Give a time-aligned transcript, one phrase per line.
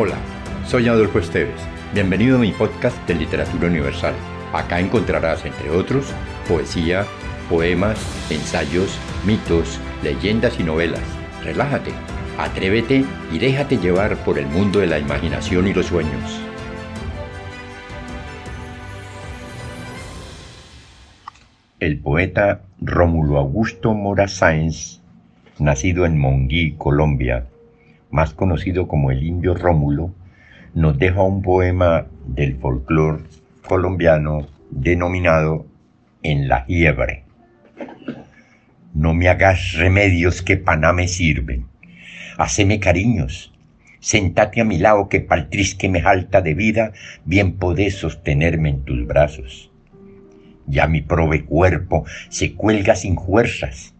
[0.00, 0.14] Hola,
[0.64, 1.60] soy Adolfo Esteves.
[1.92, 4.14] Bienvenido a mi podcast de Literatura Universal.
[4.52, 6.14] Acá encontrarás, entre otros,
[6.46, 7.04] poesía,
[7.50, 7.98] poemas,
[8.30, 11.02] ensayos, mitos, leyendas y novelas.
[11.42, 11.90] Relájate,
[12.38, 16.40] atrévete y déjate llevar por el mundo de la imaginación y los sueños.
[21.80, 25.00] El poeta Rómulo Augusto Mora Sáenz,
[25.58, 27.48] nacido en Monguí, Colombia,
[28.10, 30.14] más conocido como el indio Rómulo,
[30.74, 33.24] nos deja un poema del folclore
[33.66, 35.66] colombiano denominado
[36.22, 37.24] En la Hiebre.
[38.94, 41.66] No me hagas remedios que paná me sirven.
[42.38, 43.52] Haceme cariños.
[44.00, 46.92] Sentate a mi lado que paltriz que me falta de vida,
[47.24, 49.70] bien podés sostenerme en tus brazos.
[50.66, 53.94] Ya mi prove cuerpo se cuelga sin fuerzas.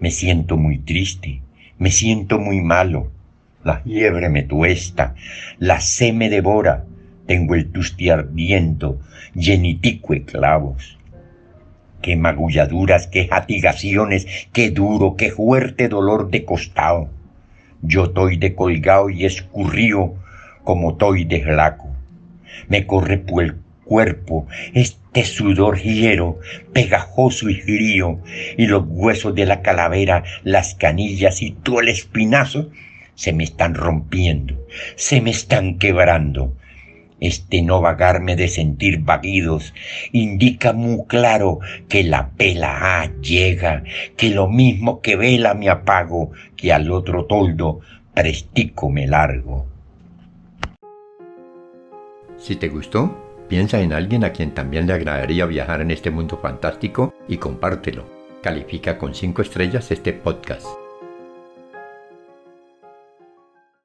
[0.00, 1.42] Me siento muy triste,
[1.78, 3.10] me siento muy malo
[3.64, 5.14] la fiebre me tuesta,
[5.58, 6.84] la sed me devora,
[7.26, 9.00] tengo el tusti ardiendo,
[9.34, 10.98] llenitico de clavos.
[12.00, 17.08] Qué magulladuras, qué jatigaciones, qué duro, qué fuerte dolor de costado.
[17.80, 20.14] Yo toy de colgado y escurrío
[20.64, 21.88] como toy de flaco.
[22.68, 26.40] Me corre por el cuerpo este sudor hiero,
[26.72, 28.20] pegajoso y frío,
[28.56, 32.70] y los huesos de la calavera, las canillas y todo el espinazo
[33.14, 34.54] se me están rompiendo,
[34.96, 36.54] se me están quebrando.
[37.20, 39.74] Este no vagarme de sentir vaguidos
[40.10, 43.84] indica muy claro que la pela A llega,
[44.16, 47.78] que lo mismo que vela me apago, que al otro toldo
[48.12, 49.66] prestico me largo.
[52.38, 53.16] Si te gustó,
[53.48, 58.04] piensa en alguien a quien también le agradaría viajar en este mundo fantástico y compártelo.
[58.42, 60.81] Califica con 5 estrellas este podcast.